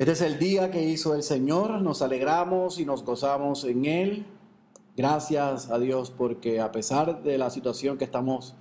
[0.00, 4.24] Este es el día que hizo el Señor, nos alegramos y nos gozamos en Él.
[4.96, 8.54] Gracias a Dios porque a pesar de la situación que estamos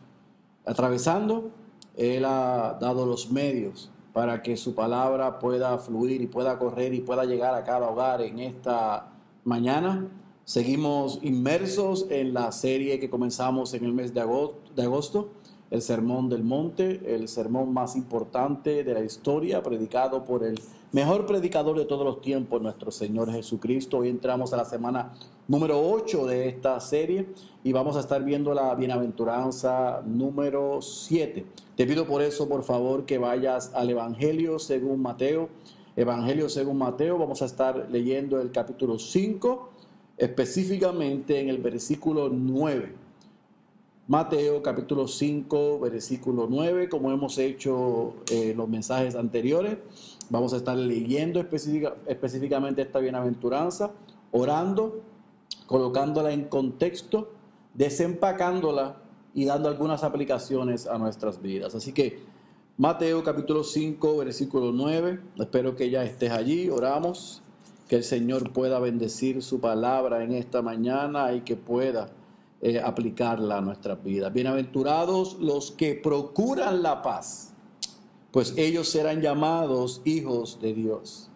[0.65, 1.51] atravesando,
[1.95, 6.99] Él ha dado los medios para que su palabra pueda fluir y pueda correr y
[6.99, 9.09] pueda llegar a cada hogar en esta
[9.45, 10.09] mañana.
[10.43, 15.29] Seguimos inmersos en la serie que comenzamos en el mes de agosto,
[15.71, 20.59] el Sermón del Monte, el sermón más importante de la historia, predicado por el
[20.91, 23.99] mejor predicador de todos los tiempos, nuestro Señor Jesucristo.
[23.99, 25.13] Hoy entramos a la semana
[25.47, 27.27] número 8 de esta serie
[27.63, 31.45] y vamos a estar viendo la bienaventuranza número 7.
[31.75, 35.49] Te pido por eso, por favor, que vayas al Evangelio según Mateo.
[35.95, 39.69] Evangelio según Mateo, vamos a estar leyendo el capítulo 5,
[40.17, 42.95] específicamente en el versículo 9.
[44.07, 49.77] Mateo capítulo 5, versículo 9, como hemos hecho en eh, los mensajes anteriores.
[50.29, 53.91] Vamos a estar leyendo específicamente esta bienaventuranza,
[54.31, 55.01] orando,
[55.65, 57.31] colocándola en contexto,
[57.73, 58.97] desempacándola
[59.33, 61.73] y dando algunas aplicaciones a nuestras vidas.
[61.73, 62.19] Así que
[62.77, 67.41] Mateo capítulo 5, versículo 9, espero que ya estés allí, oramos,
[67.87, 72.09] que el Señor pueda bendecir su palabra en esta mañana y que pueda
[72.61, 74.31] eh, aplicarla a nuestras vidas.
[74.31, 77.53] Bienaventurados los que procuran la paz
[78.31, 81.29] pues ellos serán llamados hijos de Dios.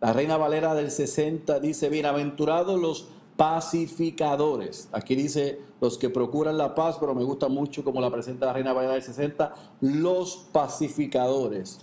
[0.00, 4.88] La Reina Valera del 60 dice, bienaventurados los pacificadores.
[4.92, 8.52] Aquí dice los que procuran la paz, pero me gusta mucho como la presenta la
[8.52, 11.80] Reina Valera del 60, los pacificadores,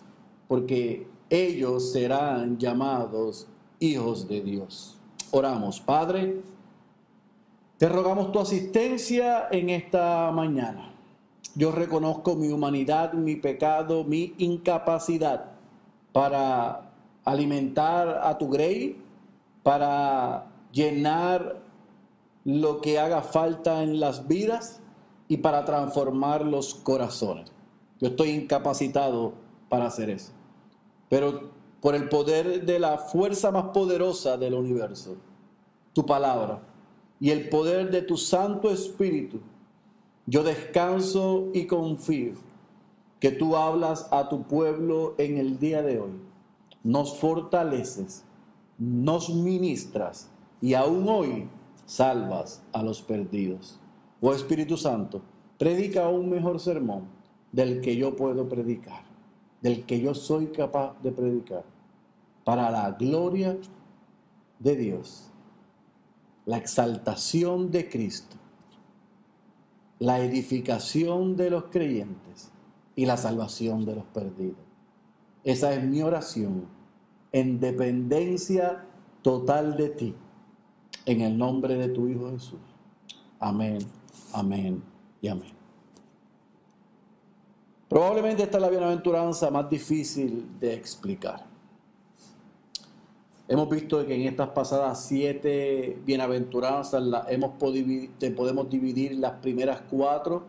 [0.48, 3.48] porque ellos serán llamados
[3.80, 4.98] hijos de Dios.
[5.32, 6.42] Oramos, Padre,
[7.78, 10.95] te rogamos tu asistencia en esta mañana.
[11.56, 15.52] Yo reconozco mi humanidad, mi pecado, mi incapacidad
[16.12, 16.92] para
[17.24, 19.02] alimentar a tu grey,
[19.64, 21.62] para llenar
[22.44, 24.82] lo que haga falta en las vidas
[25.28, 27.52] y para transformar los corazones.
[28.00, 29.34] Yo estoy incapacitado
[29.70, 30.32] para hacer eso.
[31.10, 31.52] Pero
[31.82, 35.16] por el poder de la fuerza más poderosa del universo,
[35.94, 36.62] tu palabra,
[37.20, 39.40] y el poder de tu Santo Espíritu,
[40.28, 42.34] yo descanso y confío
[43.20, 46.20] que tú hablas a tu pueblo en el día de hoy.
[46.84, 48.24] Nos fortaleces,
[48.78, 50.30] nos ministras
[50.62, 51.48] y aún hoy
[51.86, 53.80] salvas a los perdidos.
[54.22, 55.22] Oh Espíritu Santo,
[55.58, 57.04] predica un mejor sermón
[57.52, 59.04] del que yo puedo predicar,
[59.62, 61.64] del que yo soy capaz de predicar,
[62.44, 63.58] para la gloria
[64.60, 65.30] de Dios,
[66.46, 68.38] la exaltación de Cristo
[70.00, 72.52] la edificación de los creyentes
[72.96, 74.58] y la salvación de los perdidos.
[75.44, 76.66] Esa es mi oración
[77.32, 78.86] en dependencia
[79.22, 80.16] total de ti,
[81.06, 82.60] en el nombre de tu Hijo Jesús.
[83.40, 83.80] Amén,
[84.34, 84.82] amén
[85.22, 85.52] y amén.
[87.88, 91.55] Probablemente esta es la bienaventuranza más difícil de explicar.
[93.48, 100.46] Hemos visto que en estas pasadas siete bienaventuranzas hemos podemos dividir las primeras cuatro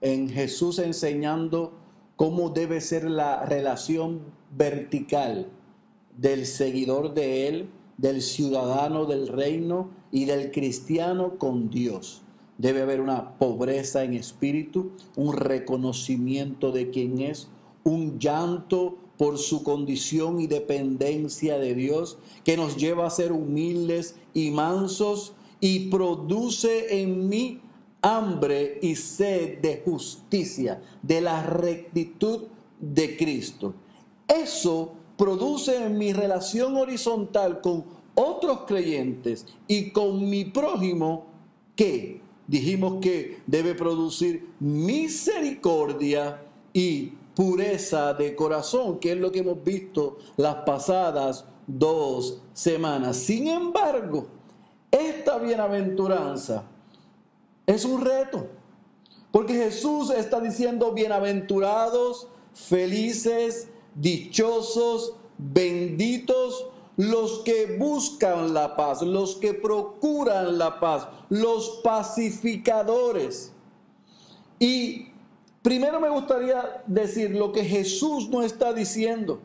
[0.00, 1.74] en Jesús enseñando
[2.16, 4.20] cómo debe ser la relación
[4.56, 5.48] vertical
[6.16, 12.22] del seguidor de Él, del ciudadano del reino y del cristiano con Dios.
[12.56, 17.48] Debe haber una pobreza en espíritu, un reconocimiento de quién es,
[17.84, 24.14] un llanto por su condición y dependencia de Dios, que nos lleva a ser humildes
[24.32, 27.60] y mansos y produce en mí
[28.00, 32.44] hambre y sed de justicia, de la rectitud
[32.78, 33.74] de Cristo.
[34.28, 37.84] Eso produce en mi relación horizontal con
[38.14, 41.26] otros creyentes y con mi prójimo
[41.74, 46.42] que dijimos que debe producir misericordia
[46.72, 53.16] y pureza de corazón, que es lo que hemos visto las pasadas dos semanas.
[53.16, 54.26] Sin embargo,
[54.90, 56.64] esta bienaventuranza
[57.64, 58.48] es un reto,
[59.30, 66.66] porque Jesús está diciendo bienaventurados, felices, dichosos, benditos
[66.96, 73.52] los que buscan la paz, los que procuran la paz, los pacificadores.
[74.58, 75.07] Y
[75.68, 79.42] Primero me gustaría decir lo que Jesús no está diciendo.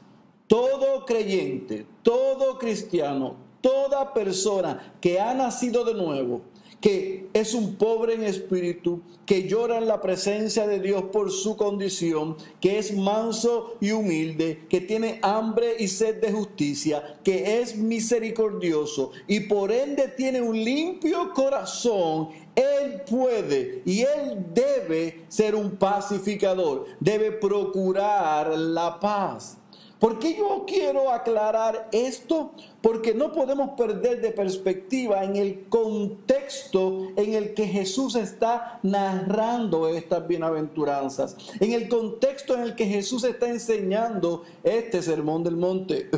[0.48, 6.42] todo creyente, todo cristiano, toda persona que ha nacido de nuevo,
[6.84, 11.56] que es un pobre en espíritu, que llora en la presencia de Dios por su
[11.56, 17.78] condición, que es manso y humilde, que tiene hambre y sed de justicia, que es
[17.78, 25.78] misericordioso y por ende tiene un limpio corazón, él puede y él debe ser un
[25.78, 29.58] pacificador, debe procurar la paz.
[30.04, 32.52] ¿Por qué yo quiero aclarar esto?
[32.82, 39.88] Porque no podemos perder de perspectiva en el contexto en el que Jesús está narrando
[39.88, 46.10] estas bienaventuranzas, en el contexto en el que Jesús está enseñando este sermón del monte.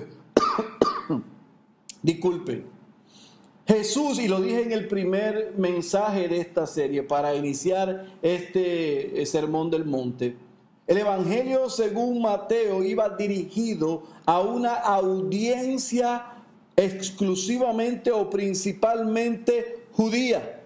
[2.02, 2.66] Disculpen.
[3.68, 9.26] Jesús, y lo dije en el primer mensaje de esta serie para iniciar este eh,
[9.28, 10.38] sermón del monte,
[10.88, 16.26] el Evangelio según Mateo iba dirigido a una audiencia
[16.76, 20.62] exclusivamente o principalmente judía.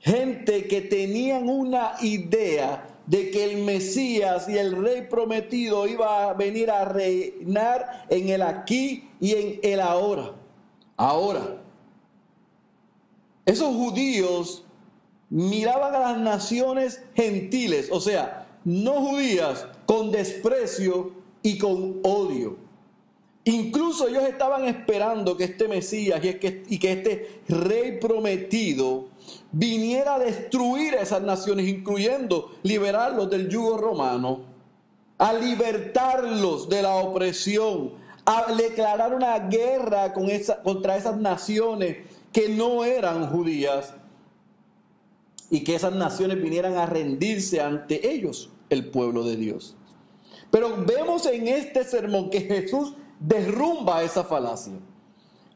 [0.00, 6.34] Gente que tenían una idea de que el Mesías y el rey prometido iba a
[6.34, 10.32] venir a reinar en el aquí y en el ahora.
[10.96, 11.56] Ahora,
[13.46, 14.64] esos judíos
[15.30, 21.12] miraban a las naciones gentiles, o sea, no judías con desprecio
[21.42, 22.56] y con odio.
[23.44, 29.08] Incluso ellos estaban esperando que este Mesías y, que, este rey prometido
[29.52, 34.40] viniera a destruir a esas naciones, incluyendo liberarlos del yugo romano,
[35.18, 37.92] a libertarlos de la opresión,
[38.24, 41.98] a declarar una guerra contra esas naciones
[42.32, 43.92] que no eran judías
[45.50, 49.76] y que esas naciones vinieran a rendirse ante ellos el pueblo de Dios.
[50.50, 54.74] Pero vemos en este sermón que Jesús derrumba esa falacia,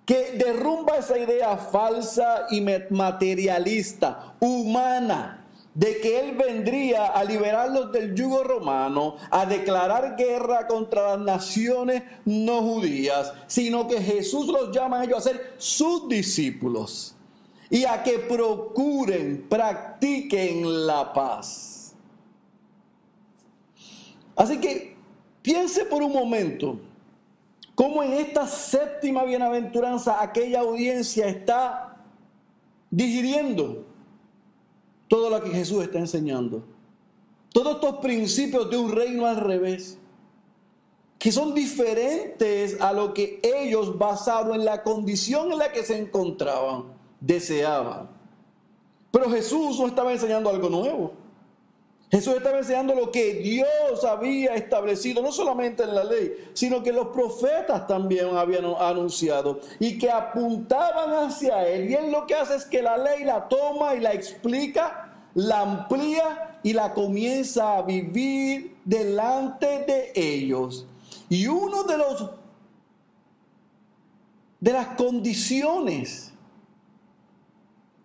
[0.05, 2.61] que derrumba esa idea falsa y
[2.91, 11.11] materialista, humana, de que Él vendría a liberarlos del yugo romano, a declarar guerra contra
[11.11, 17.15] las naciones no judías, sino que Jesús los llama a ellos a ser sus discípulos
[17.71, 21.78] y a que procuren, practiquen la paz.
[24.39, 24.97] Así que
[25.43, 26.79] piense por un momento
[27.75, 31.97] cómo en esta séptima bienaventuranza aquella audiencia está
[32.89, 33.85] digiriendo
[35.09, 36.63] todo lo que Jesús está enseñando.
[37.53, 39.99] Todos estos principios de un reino al revés,
[41.19, 45.99] que son diferentes a lo que ellos, basado en la condición en la que se
[45.99, 46.85] encontraban,
[47.21, 48.09] deseaban.
[49.11, 51.28] Pero Jesús no estaba enseñando algo nuevo.
[52.11, 56.93] Jesús estaba enseñando lo que Dios había establecido, no solamente en la ley, sino que
[56.93, 61.91] los profetas también habían anunciado y que apuntaban hacia Él.
[61.91, 65.61] Y Él lo que hace es que la ley la toma y la explica, la
[65.61, 70.87] amplía y la comienza a vivir delante de ellos.
[71.29, 72.31] Y uno de los
[74.61, 76.33] de las condiciones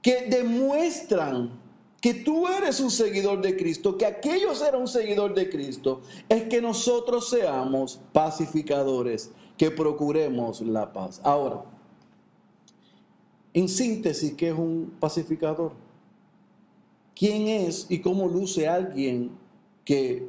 [0.02, 1.63] que demuestran
[2.04, 6.44] que tú eres un seguidor de Cristo, que aquellos eran un seguidor de Cristo, es
[6.50, 11.22] que nosotros seamos pacificadores, que procuremos la paz.
[11.24, 11.64] Ahora,
[13.54, 15.72] en síntesis, ¿qué es un pacificador?
[17.16, 19.32] ¿Quién es y cómo luce alguien
[19.86, 20.28] que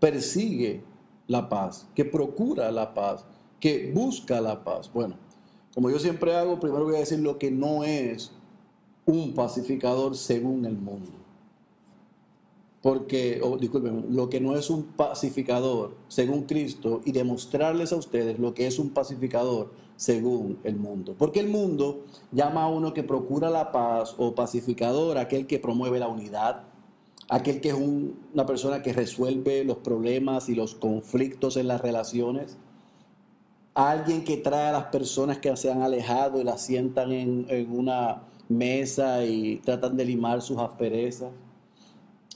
[0.00, 0.82] persigue
[1.26, 3.26] la paz, que procura la paz,
[3.60, 4.90] que busca la paz?
[4.90, 5.18] Bueno,
[5.74, 8.32] como yo siempre hago, primero voy a decir lo que no es
[9.06, 11.12] un pacificador según el mundo.
[12.82, 18.38] Porque, oh, disculpen, lo que no es un pacificador según Cristo y demostrarles a ustedes
[18.38, 21.14] lo que es un pacificador según el mundo.
[21.18, 25.98] Porque el mundo llama a uno que procura la paz o pacificador, aquel que promueve
[25.98, 26.64] la unidad,
[27.28, 32.56] aquel que es una persona que resuelve los problemas y los conflictos en las relaciones,
[33.74, 37.70] alguien que trae a las personas que se han alejado y las sientan en, en
[37.72, 41.30] una mesa y tratan de limar sus asperezas.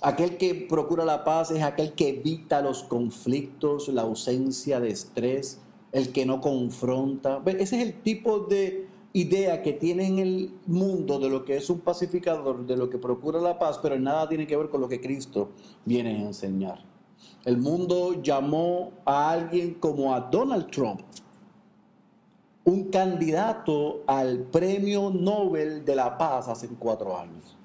[0.02, 5.60] Aquel que procura la paz es aquel que evita los conflictos, la ausencia de estrés,
[5.92, 7.42] el que no confronta.
[7.44, 11.68] Ese es el tipo de idea que tiene en el mundo de lo que es
[11.68, 14.88] un pacificador, de lo que procura la paz, pero nada tiene que ver con lo
[14.88, 15.50] que Cristo
[15.84, 16.78] viene a enseñar.
[17.44, 21.00] El mundo llamó a alguien como a Donald Trump,
[22.64, 27.56] un candidato al premio Nobel de la Paz hace cuatro años.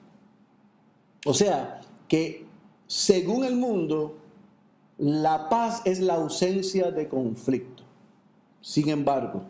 [1.25, 2.46] O sea, que
[2.88, 4.16] según el mundo,
[4.98, 7.84] la paz es la ausencia de conflicto.
[8.62, 9.42] Sin embargo,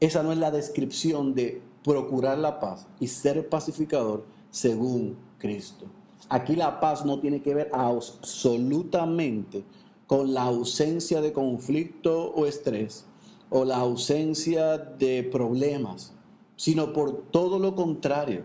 [0.00, 5.86] esa no es la descripción de procurar la paz y ser pacificador según Cristo.
[6.28, 9.64] Aquí la paz no tiene que ver absolutamente
[10.06, 13.06] con la ausencia de conflicto o estrés
[13.56, 16.12] o la ausencia de problemas,
[16.56, 18.44] sino por todo lo contrario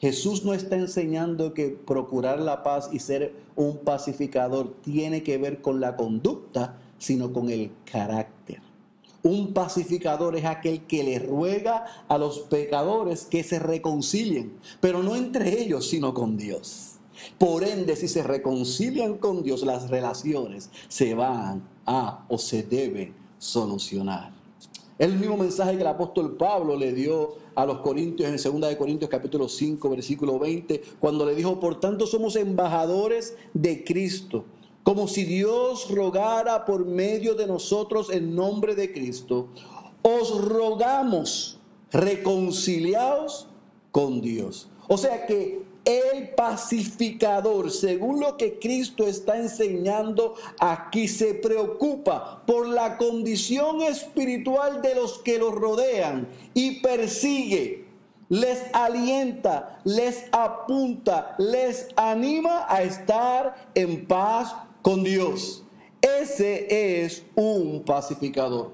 [0.00, 5.60] Jesús no está enseñando que procurar la paz y ser un pacificador tiene que ver
[5.60, 8.62] con la conducta, sino con el carácter.
[9.22, 15.16] Un pacificador es aquel que le ruega a los pecadores que se reconcilien, pero no
[15.16, 16.92] entre ellos, sino con Dios.
[17.36, 23.14] Por ende, si se reconcilian con Dios, las relaciones se van a o se deben
[23.38, 24.39] solucionar.
[25.00, 28.76] El mismo mensaje que el apóstol Pablo le dio a los Corintios en 2 de
[28.76, 34.44] Corintios capítulo 5 versículo 20, cuando le dijo, por tanto somos embajadores de Cristo,
[34.82, 39.48] como si Dios rogara por medio de nosotros en nombre de Cristo,
[40.02, 41.58] os rogamos
[41.90, 43.46] reconciliados
[43.92, 44.68] con Dios.
[44.86, 52.68] O sea que el pacificador, según lo que Cristo está enseñando aquí, se preocupa por
[52.68, 57.86] la condición espiritual de los que lo rodean y persigue,
[58.28, 65.64] les alienta, les apunta, les anima a estar en paz con Dios.
[66.00, 68.72] Ese es un pacificador.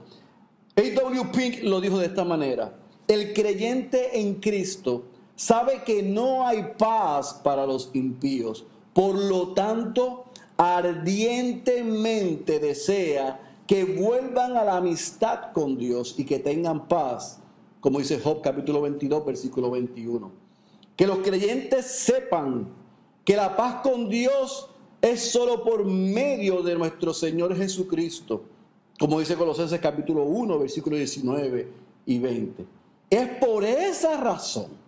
[0.77, 1.25] A.W.
[1.33, 2.77] Pink lo dijo de esta manera.
[3.09, 5.05] El creyente en Cristo
[5.37, 8.65] sabe que no hay paz para los impíos.
[8.93, 10.25] Por lo tanto,
[10.57, 17.41] ardientemente desea que vuelvan a la amistad con Dios y que tengan paz,
[17.81, 20.33] como dice Job capítulo 22, versículo 21.
[20.97, 22.69] Que los creyentes sepan
[23.25, 24.71] que la paz con Dios
[25.03, 28.45] es solo por medio de nuestro Señor Jesucristo,
[28.99, 31.69] como dice Colosenses capítulo 1, versículo 19
[32.07, 32.65] y 20.
[33.11, 34.86] Es por esa razón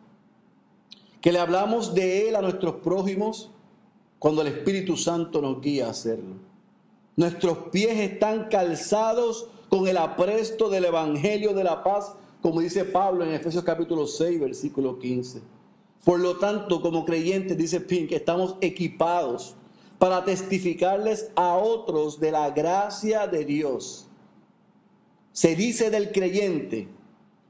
[1.20, 3.50] que le hablamos de Él a nuestros prójimos
[4.18, 6.36] cuando el Espíritu Santo nos guía a hacerlo.
[7.16, 13.24] Nuestros pies están calzados con el apresto del Evangelio de la paz, como dice Pablo
[13.24, 15.42] en Efesios capítulo 6, versículo 15.
[16.04, 19.56] Por lo tanto, como creyentes, dice Pink, estamos equipados
[19.98, 24.06] para testificarles a otros de la gracia de Dios.
[25.32, 26.88] Se dice del creyente,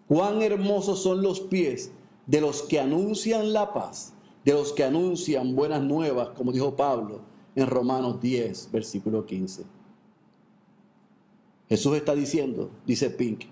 [0.06, 1.92] cuán hermosos son los pies
[2.28, 4.12] de los que anuncian la paz,
[4.44, 7.22] de los que anuncian buenas nuevas, como dijo Pablo
[7.56, 9.64] en Romanos 10, versículo 15.
[11.68, 13.46] Jesús está diciendo, dice Pink,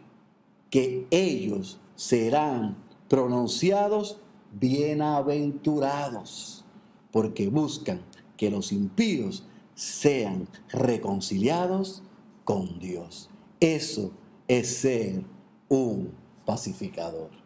[0.70, 2.76] que ellos serán
[3.08, 4.20] pronunciados
[4.52, 6.64] bienaventurados,
[7.10, 8.02] porque buscan
[8.36, 12.02] que los impíos sean reconciliados
[12.44, 13.30] con Dios.
[13.58, 14.12] Eso
[14.48, 15.24] es ser
[15.68, 16.12] un
[16.44, 17.45] pacificador.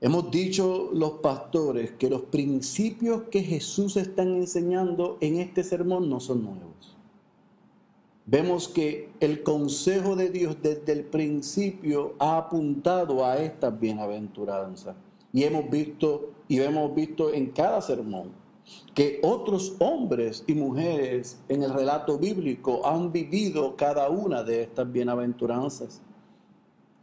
[0.00, 6.20] Hemos dicho los pastores que los principios que Jesús está enseñando en este sermón no
[6.20, 6.96] son nuevos.
[8.24, 14.94] Vemos que el consejo de Dios desde el principio ha apuntado a estas bienaventuranzas.
[15.32, 18.30] Y hemos visto y hemos visto en cada sermón
[18.94, 24.90] que otros hombres y mujeres en el relato bíblico han vivido cada una de estas
[24.92, 26.02] bienaventuranzas.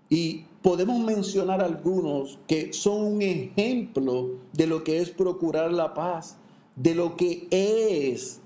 [0.09, 6.37] Y podemos mencionar algunos que son un ejemplo de lo que es procurar la paz,
[6.75, 8.41] de lo que es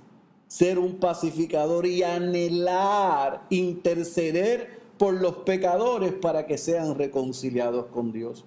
[0.47, 8.43] ser un pacificador y anhelar, interceder por los pecadores para que sean reconciliados con Dios.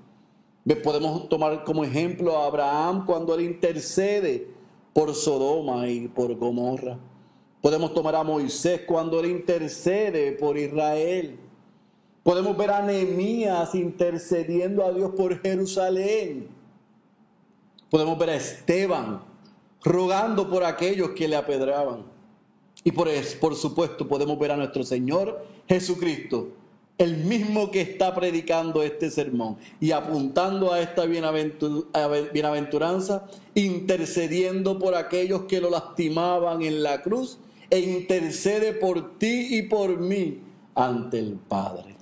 [0.82, 4.48] Podemos tomar como ejemplo a Abraham cuando él intercede
[4.92, 6.98] por Sodoma y por Gomorra.
[7.60, 11.38] Podemos tomar a Moisés cuando él intercede por Israel.
[12.22, 16.46] Podemos ver a Nehemías intercediendo a Dios por Jerusalén.
[17.90, 19.22] Podemos ver a Esteban
[19.82, 22.04] rogando por aquellos que le apedraban.
[22.84, 23.08] Y por,
[23.40, 26.48] por supuesto podemos ver a nuestro Señor Jesucristo,
[26.98, 35.42] el mismo que está predicando este sermón y apuntando a esta bienaventuranza, intercediendo por aquellos
[35.42, 37.38] que lo lastimaban en la cruz
[37.70, 40.40] e intercede por ti y por mí
[40.74, 42.01] ante el Padre.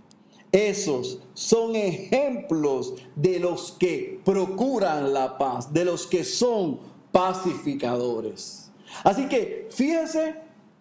[0.52, 6.80] Esos son ejemplos de los que procuran la paz, de los que son
[7.12, 8.70] pacificadores.
[9.04, 10.34] Así que fíjese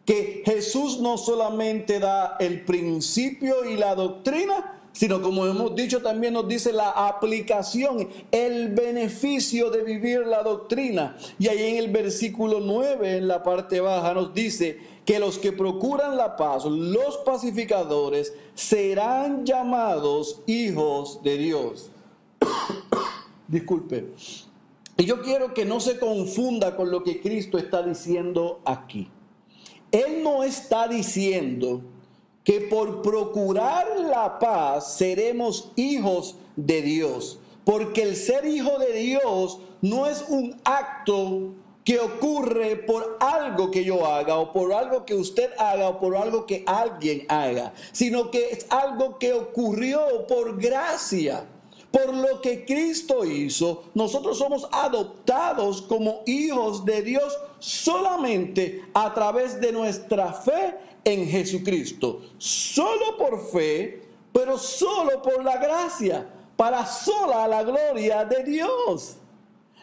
[0.05, 6.33] que Jesús no solamente da el principio y la doctrina, sino como hemos dicho también
[6.33, 11.17] nos dice la aplicación, el beneficio de vivir la doctrina.
[11.37, 15.51] Y ahí en el versículo 9, en la parte baja, nos dice que los que
[15.51, 21.91] procuran la paz, los pacificadores, serán llamados hijos de Dios.
[23.47, 24.09] Disculpe.
[24.97, 29.09] Y yo quiero que no se confunda con lo que Cristo está diciendo aquí.
[29.91, 31.81] Él no está diciendo
[32.49, 37.37] que por procurar la paz seremos hijos de Dios.
[37.63, 41.53] Porque el ser hijo de Dios no es un acto
[41.83, 46.17] que ocurre por algo que yo haga o por algo que usted haga o por
[46.17, 51.45] algo que alguien haga, sino que es algo que ocurrió por gracia.
[51.91, 59.59] Por lo que Cristo hizo, nosotros somos adoptados como hijos de Dios solamente a través
[59.59, 62.21] de nuestra fe en Jesucristo.
[62.37, 69.15] Solo por fe, pero solo por la gracia, para sola la gloria de Dios.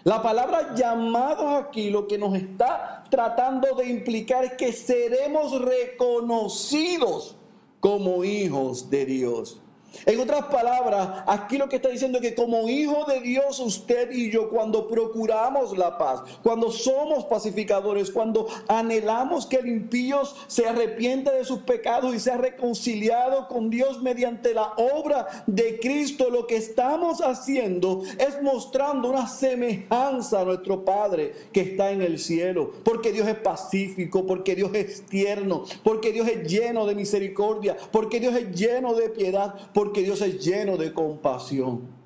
[0.05, 7.35] La palabra llamados aquí lo que nos está tratando de implicar es que seremos reconocidos
[7.81, 9.61] como hijos de Dios.
[10.05, 14.11] En otras palabras, aquí lo que está diciendo es que como hijo de Dios, usted
[14.11, 20.67] y yo, cuando procuramos la paz, cuando somos pacificadores, cuando anhelamos que el impío se
[20.67, 26.47] arrepienta de sus pecados y sea reconciliado con Dios mediante la obra de Cristo, lo
[26.47, 32.73] que estamos haciendo es mostrando una semejanza a nuestro Padre que está en el cielo,
[32.85, 38.21] porque Dios es pacífico, porque Dios es tierno, porque Dios es lleno de misericordia, porque
[38.21, 41.97] Dios es lleno de piedad, porque Dios es lleno de compasión.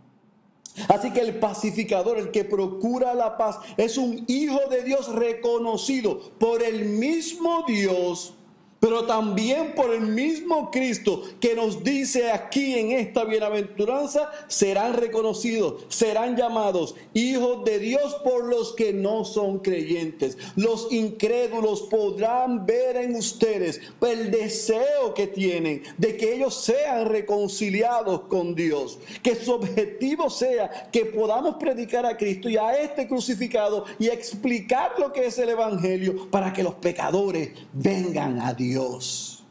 [0.88, 6.20] Así que el pacificador, el que procura la paz, es un hijo de Dios reconocido
[6.38, 8.34] por el mismo Dios
[8.80, 15.84] pero también por el mismo Cristo que nos dice aquí en esta bienaventuranza, serán reconocidos,
[15.88, 20.38] serán llamados hijos de Dios por los que no son creyentes.
[20.56, 28.22] Los incrédulos podrán ver en ustedes el deseo que tienen de que ellos sean reconciliados
[28.22, 33.84] con Dios, que su objetivo sea que podamos predicar a Cristo y a este crucificado
[33.98, 38.69] y explicar lo que es el Evangelio para que los pecadores vengan a Dios.
[38.70, 39.42] Dios.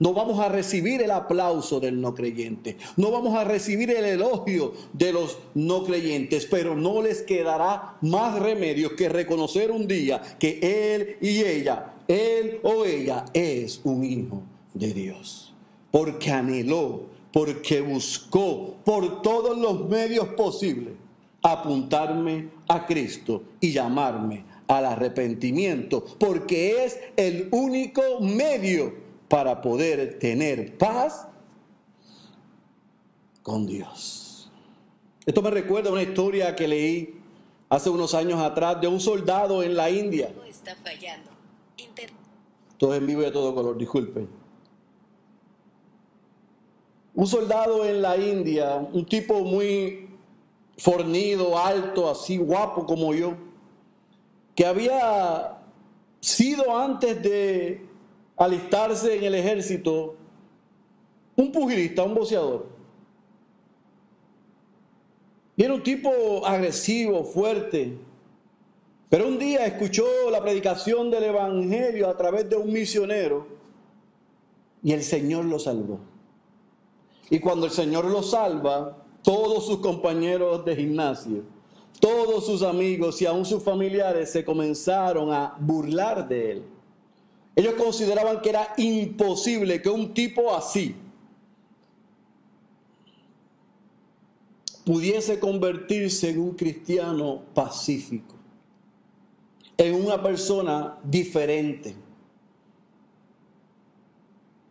[0.00, 2.76] No vamos a recibir el aplauso del no creyente.
[2.96, 6.46] No vamos a recibir el elogio de los no creyentes.
[6.50, 12.58] Pero no les quedará más remedio que reconocer un día que él y ella, él
[12.64, 14.42] o ella es un hijo
[14.74, 15.52] de Dios.
[15.92, 20.94] Porque anheló, porque buscó por todos los medios posibles
[21.40, 28.94] apuntarme a Cristo y llamarme al arrepentimiento, porque es el único medio
[29.28, 31.26] para poder tener paz
[33.42, 34.50] con Dios.
[35.26, 37.20] Esto me recuerda una historia que leí
[37.68, 40.32] hace unos años atrás de un soldado en la India.
[40.48, 41.30] Está fallando.
[42.78, 44.28] Todo en vivo y de todo color, disculpen.
[47.14, 50.08] Un soldado en la India, un tipo muy
[50.76, 53.34] fornido, alto, así guapo como yo
[54.54, 55.58] que había
[56.20, 57.86] sido antes de
[58.36, 60.16] alistarse en el ejército
[61.36, 62.66] un pugilista, un boxeador.
[65.56, 67.96] Y era un tipo agresivo, fuerte.
[69.08, 73.46] Pero un día escuchó la predicación del Evangelio a través de un misionero
[74.82, 76.00] y el Señor lo salvó.
[77.30, 81.53] Y cuando el Señor lo salva, todos sus compañeros de gimnasio
[82.00, 86.62] todos sus amigos y aún sus familiares se comenzaron a burlar de él.
[87.56, 90.94] Ellos consideraban que era imposible que un tipo así
[94.84, 98.34] pudiese convertirse en un cristiano pacífico,
[99.76, 101.94] en una persona diferente.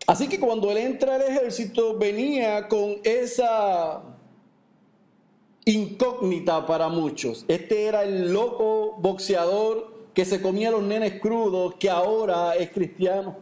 [0.06, 4.04] Así que cuando él entra al ejército venía con esa
[5.65, 7.45] incógnita para muchos.
[7.47, 13.36] Este era el loco boxeador que se comía los nenes crudos que ahora es cristiano.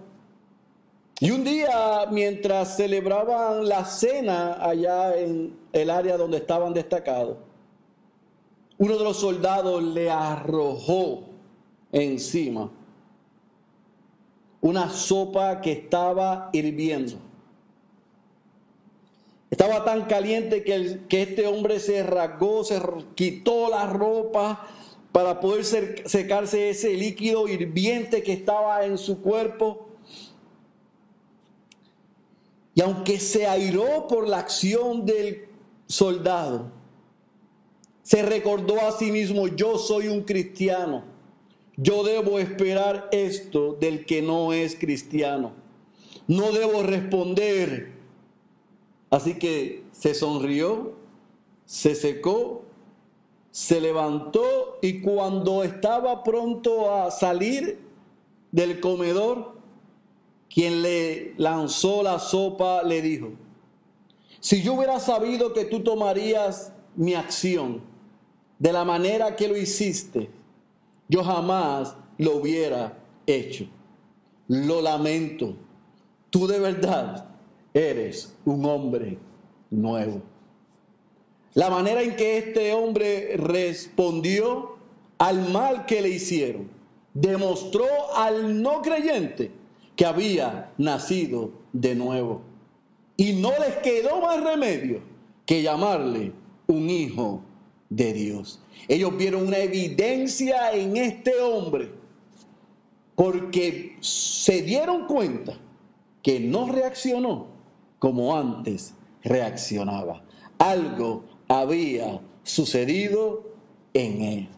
[1.19, 7.37] Y un día, mientras celebraban la cena allá en el área donde estaban destacados,
[8.77, 11.25] uno de los soldados le arrojó
[11.91, 12.71] encima
[14.61, 17.17] una sopa que estaba hirviendo.
[19.51, 22.81] Estaba tan caliente que, que este hombre se rasgó, se
[23.15, 24.65] quitó la ropa
[25.11, 25.65] para poder
[26.05, 29.89] secarse ese líquido hirviente que estaba en su cuerpo.
[32.73, 35.49] Y aunque se airó por la acción del
[35.85, 36.71] soldado,
[38.03, 41.03] se recordó a sí mismo, yo soy un cristiano,
[41.75, 45.51] yo debo esperar esto del que no es cristiano,
[46.27, 48.00] no debo responder.
[49.11, 50.93] Así que se sonrió,
[51.65, 52.63] se secó,
[53.51, 57.79] se levantó y cuando estaba pronto a salir
[58.51, 59.57] del comedor,
[60.49, 63.31] quien le lanzó la sopa le dijo,
[64.39, 67.81] si yo hubiera sabido que tú tomarías mi acción
[68.59, 70.29] de la manera que lo hiciste,
[71.09, 72.97] yo jamás lo hubiera
[73.27, 73.65] hecho.
[74.47, 75.55] Lo lamento.
[76.29, 77.30] Tú de verdad
[77.73, 79.17] eres un hombre
[79.69, 80.21] nuevo.
[81.53, 84.77] La manera en que este hombre respondió
[85.17, 86.81] al mal que le hicieron
[87.13, 89.51] demostró al no creyente
[89.95, 92.41] que había nacido de nuevo.
[93.17, 95.01] Y no les quedó más remedio
[95.45, 96.31] que llamarle
[96.67, 97.41] un hijo
[97.89, 98.61] de Dios.
[98.87, 101.91] Ellos vieron una evidencia en este hombre
[103.15, 105.57] porque se dieron cuenta
[106.23, 107.50] que no reaccionó
[108.01, 110.23] como antes reaccionaba.
[110.57, 113.43] Algo había sucedido
[113.93, 114.49] en él.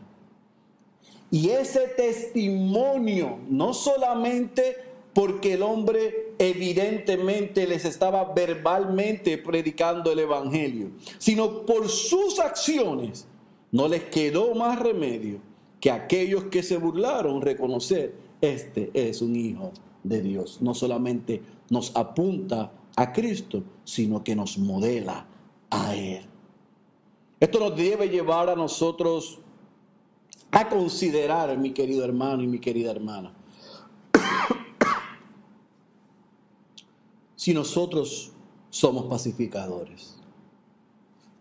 [1.30, 4.78] Y ese testimonio no solamente
[5.14, 13.28] porque el hombre evidentemente les estaba verbalmente predicando el Evangelio, sino por sus acciones
[13.74, 15.40] no les quedó más remedio
[15.82, 20.60] que aquellos que se burlaron reconocer, este es un hijo de Dios.
[20.62, 25.26] No solamente nos apunta a Cristo, sino que nos modela
[25.70, 26.26] a Él.
[27.40, 29.40] Esto nos debe llevar a nosotros
[30.52, 33.34] a considerar, mi querido hermano y mi querida hermana,
[37.36, 38.32] si nosotros
[38.70, 40.16] somos pacificadores,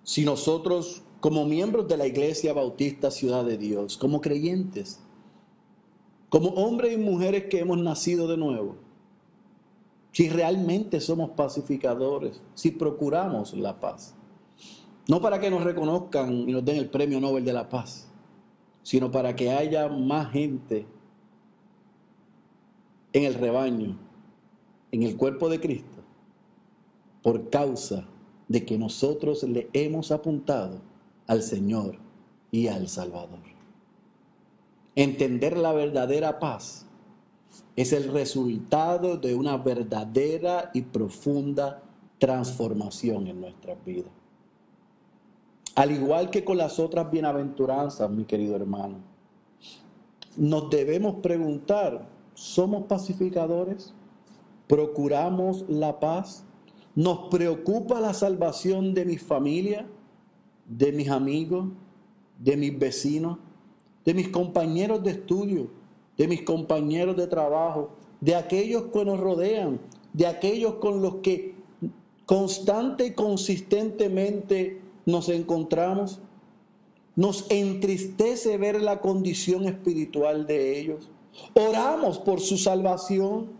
[0.03, 4.99] si nosotros como miembros de la Iglesia Bautista Ciudad de Dios, como creyentes,
[6.31, 8.77] como hombres y mujeres que hemos nacido de nuevo,
[10.13, 14.15] si realmente somos pacificadores, si procuramos la paz,
[15.09, 18.09] no para que nos reconozcan y nos den el premio Nobel de la Paz,
[18.83, 20.87] sino para que haya más gente
[23.13, 23.99] en el rebaño,
[24.93, 26.03] en el cuerpo de Cristo,
[27.23, 28.07] por causa
[28.49, 30.81] de que nosotros le hemos apuntado
[31.27, 31.97] al Señor
[32.51, 33.41] y al Salvador.
[34.95, 36.87] Entender la verdadera paz
[37.77, 41.83] es el resultado de una verdadera y profunda
[42.19, 44.13] transformación en nuestras vidas.
[45.75, 48.99] Al igual que con las otras bienaventuranzas, mi querido hermano,
[50.37, 53.95] nos debemos preguntar, ¿somos pacificadores?
[54.67, 56.45] ¿Procuramos la paz?
[56.95, 59.87] ¿Nos preocupa la salvación de mi familia,
[60.67, 61.69] de mis amigos,
[62.39, 63.39] de mis vecinos,
[64.05, 65.71] de mis compañeros de estudio,
[66.17, 69.81] de mis compañeros de trabajo, de aquellos que nos rodean,
[70.13, 71.55] de aquellos con los que
[72.27, 76.21] constante y consistentemente nos encontramos.
[77.15, 81.11] Nos entristece ver la condición espiritual de ellos.
[81.55, 83.51] Oramos por su salvación.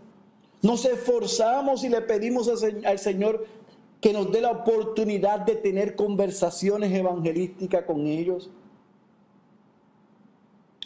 [0.63, 2.49] Nos esforzamos y le pedimos
[2.85, 3.47] al Señor
[4.01, 8.51] que nos dé la oportunidad de tener conversaciones evangelísticas con ellos.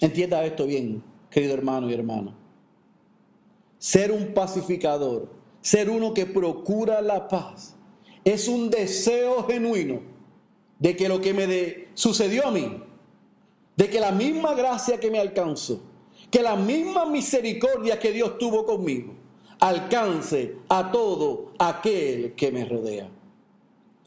[0.00, 1.02] Entienda esto bien,
[1.36, 2.34] querido hermano y hermana.
[3.78, 5.28] Ser un pacificador,
[5.60, 7.76] ser uno que procura la paz,
[8.24, 10.00] es un deseo genuino
[10.78, 12.82] de que lo que me sucedió a mí,
[13.76, 15.82] de que la misma gracia que me alcanzó,
[16.30, 19.12] que la misma misericordia que Dios tuvo conmigo,
[19.60, 23.10] alcance a todo aquel que me rodea.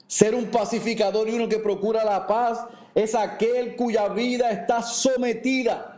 [0.08, 2.65] Ser un pacificador y uno que procura la paz
[2.96, 5.98] es aquel cuya vida está sometida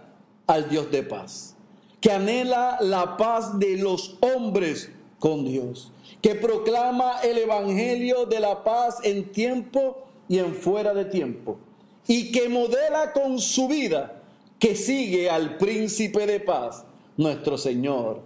[0.52, 1.56] al Dios de paz,
[2.02, 8.62] que anhela la paz de los hombres con Dios, que proclama el Evangelio de la
[8.62, 11.58] paz en tiempo y en fuera de tiempo,
[12.06, 14.22] y que modela con su vida
[14.60, 16.84] que sigue al príncipe de paz,
[17.16, 18.22] nuestro Señor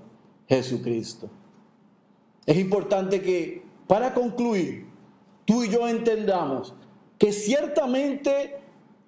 [0.50, 1.30] Jesucristo.
[2.48, 4.88] Es importante que, para concluir,
[5.46, 6.74] tú y yo entendamos
[7.20, 8.58] que ciertamente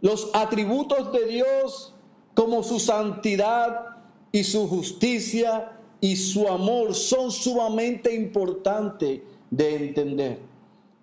[0.02, 1.96] los atributos de Dios,
[2.38, 3.97] como su santidad
[4.32, 10.38] y su justicia y su amor, son sumamente importantes de entender.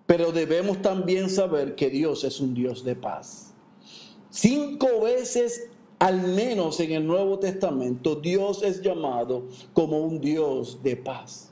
[0.05, 3.51] Pero debemos también saber que Dios es un Dios de paz.
[4.29, 5.67] Cinco veces
[5.99, 9.43] al menos en el Nuevo Testamento, Dios es llamado
[9.73, 11.51] como un Dios de paz.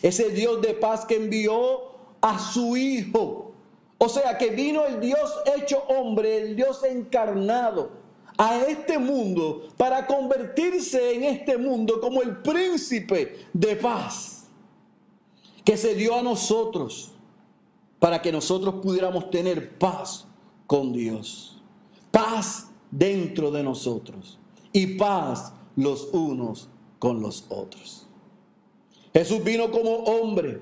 [0.00, 1.80] Ese Dios de paz que envió
[2.20, 3.50] a su Hijo.
[3.98, 8.03] O sea, que vino el Dios hecho hombre, el Dios encarnado
[8.36, 14.48] a este mundo para convertirse en este mundo como el príncipe de paz.
[15.64, 17.12] Que se dio a nosotros
[17.98, 20.26] para que nosotros pudiéramos tener paz
[20.66, 21.62] con Dios.
[22.10, 24.38] Paz dentro de nosotros
[24.72, 26.68] y paz los unos
[26.98, 28.06] con los otros.
[29.12, 30.60] Jesús vino como hombre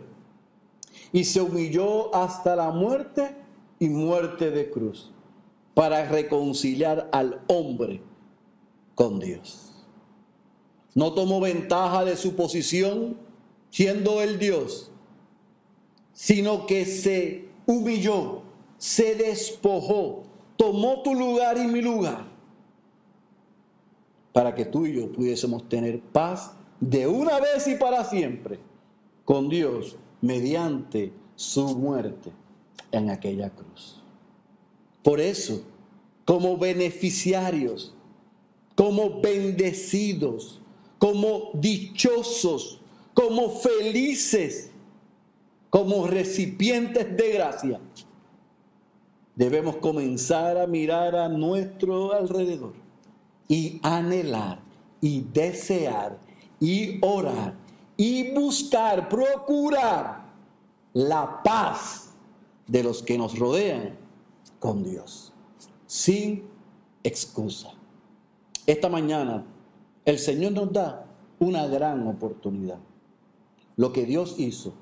[1.13, 3.35] y se humilló hasta la muerte
[3.79, 5.12] y muerte de cruz
[5.75, 8.03] para reconciliar al hombre
[8.95, 9.73] con Dios.
[10.95, 13.17] No tomó ventaja de su posición
[13.71, 14.91] siendo el Dios,
[16.13, 18.43] sino que se humilló,
[18.77, 20.25] se despojó,
[20.57, 22.33] tomó tu lugar y mi lugar
[24.33, 28.59] para que tú y yo pudiésemos tener paz de una vez y para siempre
[29.25, 32.33] con Dios mediante su muerte
[32.91, 34.02] en aquella cruz.
[35.03, 35.63] Por eso,
[36.25, 37.95] como beneficiarios,
[38.75, 40.61] como bendecidos,
[40.99, 42.81] como dichosos,
[43.15, 44.71] como felices,
[45.71, 47.81] como recipientes de gracia,
[49.35, 52.75] debemos comenzar a mirar a nuestro alrededor
[53.49, 54.61] y anhelar
[55.01, 56.19] y desear
[56.61, 57.55] y orar
[57.97, 60.23] y buscar, procurar
[60.93, 62.11] la paz
[62.67, 64.02] de los que nos rodean
[64.63, 65.33] con Dios,
[65.87, 66.45] sin
[67.03, 67.73] excusa.
[68.65, 69.45] Esta mañana
[70.05, 71.05] el Señor nos da
[71.41, 72.79] una gran oportunidad.
[73.75, 74.73] Lo que Dios hizo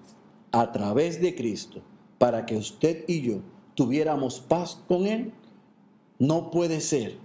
[0.52, 1.80] a través de Cristo
[2.18, 3.38] para que usted y yo
[3.74, 5.32] tuviéramos paz con Él,
[6.18, 7.16] no puede ser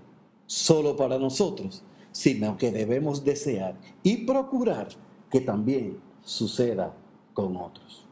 [0.45, 4.87] solo para nosotros, sino que debemos desear y procurar
[5.29, 6.93] que también suceda
[7.33, 8.05] con otros.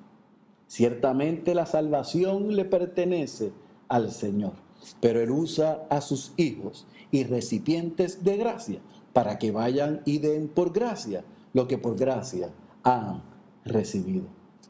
[0.67, 3.53] Ciertamente la salvación le pertenece
[3.87, 4.53] al Señor,
[4.99, 8.79] pero Él usa a sus hijos y recipientes de gracia
[9.13, 12.49] para que vayan y den por gracia lo que por gracia
[12.83, 13.21] han
[13.65, 14.25] recibido.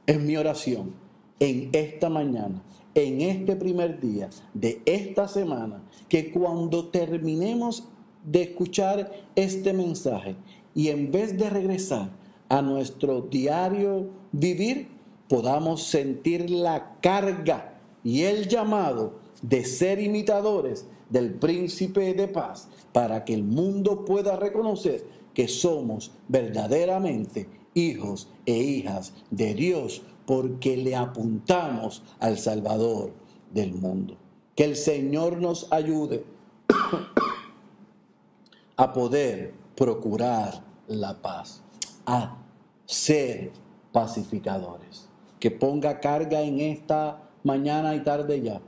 [0.05, 0.93] Es mi oración
[1.39, 2.61] en esta mañana
[2.95, 7.85] en este primer día de esta semana que cuando terminemos
[8.23, 10.35] de escuchar este mensaje
[10.75, 12.09] y en vez de regresar
[12.49, 14.89] a nuestro diario vivir,
[15.27, 17.72] podamos sentir la carga
[18.03, 24.35] y el llamado de ser imitadores del príncipe de paz para que el mundo pueda
[24.35, 33.11] reconocer que somos verdaderamente hijos e hijas de Dios porque le apuntamos al Salvador
[33.51, 34.17] del mundo.
[34.55, 36.23] Que el Señor nos ayude
[38.77, 41.61] a poder procurar la paz,
[42.05, 42.37] a
[42.85, 43.51] ser
[43.91, 45.09] pacificadores.
[45.39, 48.61] Que ponga carga en esta mañana y tarde ya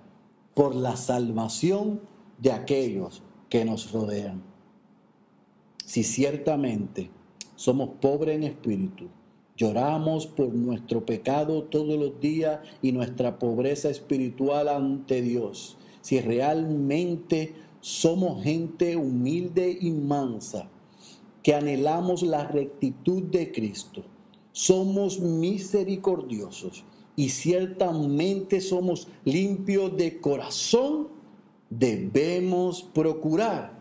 [0.53, 2.01] por la salvación
[2.39, 4.43] de aquellos que nos rodean.
[5.85, 7.09] Si ciertamente
[7.55, 9.09] somos pobres en espíritu,
[9.57, 15.77] Lloramos por nuestro pecado todos los días y nuestra pobreza espiritual ante Dios.
[16.01, 20.69] Si realmente somos gente humilde y mansa,
[21.41, 24.03] que anhelamos la rectitud de Cristo,
[24.51, 26.83] somos misericordiosos
[27.15, 31.07] y ciertamente somos limpios de corazón,
[31.69, 33.79] debemos procurar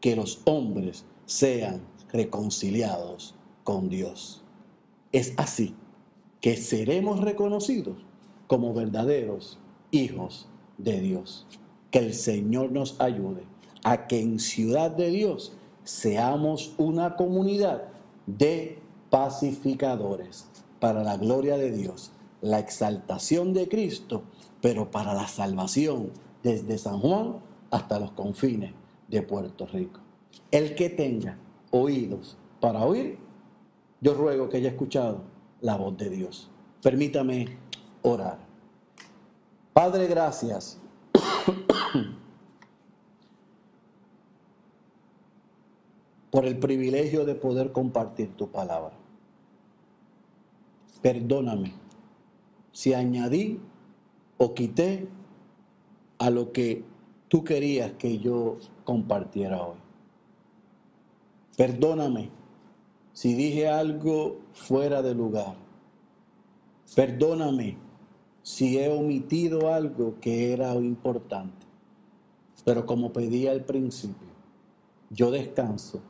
[0.00, 1.80] que los hombres sean
[2.12, 4.42] reconciliados con Dios.
[5.12, 5.74] Es así
[6.40, 7.96] que seremos reconocidos
[8.46, 9.58] como verdaderos
[9.90, 11.46] hijos de Dios.
[11.90, 13.42] Que el Señor nos ayude
[13.82, 15.52] a que en Ciudad de Dios
[15.84, 17.84] seamos una comunidad
[18.26, 18.78] de
[19.10, 20.46] pacificadores
[20.80, 24.22] para la gloria de Dios, la exaltación de Cristo,
[24.60, 26.10] pero para la salvación
[26.42, 27.36] desde San Juan
[27.70, 28.72] hasta los confines
[29.08, 30.00] de Puerto Rico.
[30.50, 31.38] El que tenga
[31.70, 33.18] oídos para oír,
[34.00, 35.22] yo ruego que haya escuchado
[35.60, 36.48] la voz de Dios.
[36.82, 37.56] Permítame
[38.02, 38.38] orar.
[39.72, 40.78] Padre, gracias.
[46.30, 48.92] por el privilegio de poder compartir tu palabra.
[51.00, 51.85] Perdóname
[52.76, 53.58] si añadí
[54.36, 55.08] o quité
[56.18, 56.84] a lo que
[57.26, 59.78] tú querías que yo compartiera hoy.
[61.56, 62.28] Perdóname
[63.14, 65.56] si dije algo fuera de lugar.
[66.94, 67.78] Perdóname
[68.42, 71.66] si he omitido algo que era importante.
[72.62, 74.28] Pero como pedí al principio,
[75.08, 76.02] yo descanso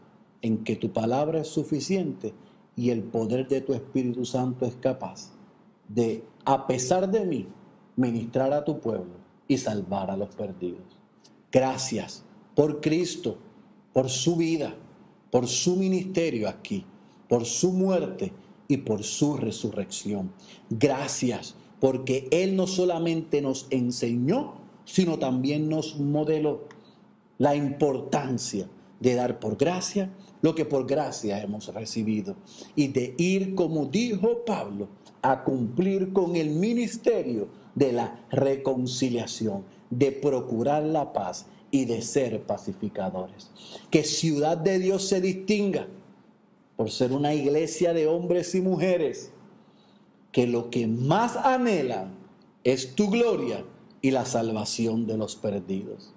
[0.43, 2.35] en que tu palabra es suficiente
[2.75, 5.36] y el poder de tu Espíritu Santo es capaz
[5.89, 7.47] de, a pesar de mí,
[7.97, 9.15] ministrar a tu pueblo
[9.49, 10.99] y salvar a los perdidos.
[11.51, 13.39] Gracias por Cristo,
[13.93, 14.75] por su vida,
[15.31, 16.85] por su ministerio aquí,
[17.29, 18.33] por su muerte
[18.69, 20.33] y por su resurrección.
[20.71, 26.65] Gracias porque Él no solamente nos enseñó, sino también nos modeló
[27.39, 28.69] la importancia
[29.01, 30.11] de dar por gracia
[30.43, 32.37] lo que por gracia hemos recibido
[32.75, 34.89] y de ir, como dijo Pablo,
[35.23, 42.43] a cumplir con el ministerio de la reconciliación, de procurar la paz y de ser
[42.43, 43.51] pacificadores.
[43.91, 45.89] Que ciudad de Dios se distinga
[46.77, 49.33] por ser una iglesia de hombres y mujeres
[50.33, 52.15] que lo que más anhelan
[52.63, 53.65] es tu gloria
[54.03, 56.13] y la salvación de los perdidos.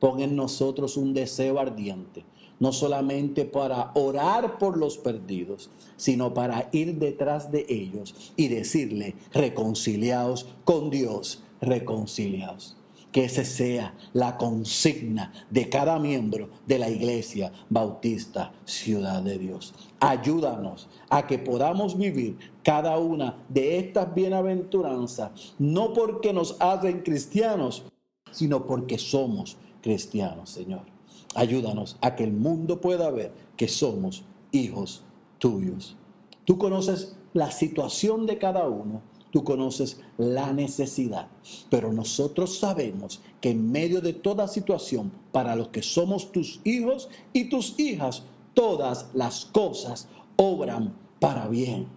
[0.00, 2.24] Pon en nosotros un deseo ardiente,
[2.60, 9.16] no solamente para orar por los perdidos, sino para ir detrás de ellos y decirle,
[9.32, 12.76] reconciliaos con Dios, reconciliaos
[13.12, 19.74] que ese sea la consigna de cada miembro de la Iglesia Bautista Ciudad de Dios.
[19.98, 27.84] Ayúdanos a que podamos vivir cada una de estas bienaventuranzas, no porque nos hacen cristianos,
[28.30, 30.99] sino porque somos cristianos, Señor.
[31.34, 35.02] Ayúdanos a que el mundo pueda ver que somos hijos
[35.38, 35.96] tuyos.
[36.44, 41.28] Tú conoces la situación de cada uno tú conoces la necesidad.
[41.70, 47.08] Pero nosotros sabemos que en medio de toda situación, para los que somos tus hijos
[47.32, 51.88] y tus hijas, todas las cosas obran para bien.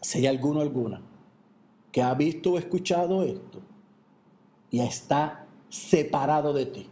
[0.00, 1.02] Si hay alguno alguna
[1.92, 3.60] que ha visto o escuchado esto
[4.70, 6.86] y está separado de ti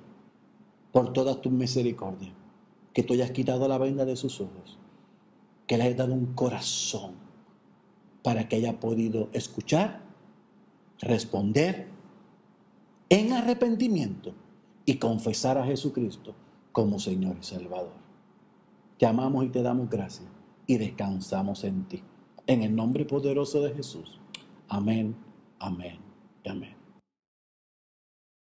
[0.93, 2.33] por todas tus misericordias,
[2.93, 4.79] que tú hayas quitado la venda de sus ojos,
[5.67, 7.13] que le hayas dado un corazón
[8.23, 10.01] para que haya podido escuchar,
[11.01, 11.89] responder
[13.09, 14.35] en arrepentimiento
[14.85, 16.35] y confesar a Jesucristo
[16.73, 17.93] como Señor y Salvador.
[18.99, 20.29] Te amamos y te damos gracias
[20.67, 22.03] y descansamos en ti.
[22.47, 24.19] En el nombre poderoso de Jesús.
[24.69, 25.17] Amén,
[25.59, 25.99] amén
[26.45, 26.78] y amén.